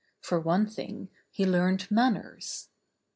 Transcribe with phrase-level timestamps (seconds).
[0.19, 2.69] For one thing he learned man ners.